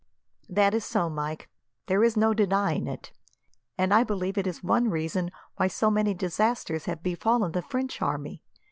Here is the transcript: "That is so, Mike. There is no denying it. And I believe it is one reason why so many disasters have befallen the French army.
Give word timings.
"That 0.49 0.73
is 0.73 0.83
so, 0.83 1.11
Mike. 1.11 1.47
There 1.85 2.03
is 2.03 2.17
no 2.17 2.33
denying 2.33 2.87
it. 2.87 3.11
And 3.77 3.93
I 3.93 4.03
believe 4.03 4.35
it 4.35 4.47
is 4.47 4.63
one 4.63 4.89
reason 4.89 5.29
why 5.57 5.67
so 5.67 5.91
many 5.91 6.15
disasters 6.15 6.85
have 6.85 7.03
befallen 7.03 7.51
the 7.51 7.61
French 7.61 8.01
army. 8.01 8.41